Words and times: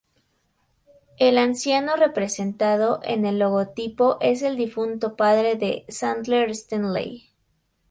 El 1.19 1.37
anciano 1.37 1.95
representado 1.95 3.01
en 3.03 3.23
el 3.23 3.37
logotipo 3.37 4.17
es 4.19 4.41
el 4.41 4.55
difunto 4.55 5.15
padre 5.15 5.57
de 5.57 5.85
Sandler, 5.89 6.49
Stanley. 6.49 7.29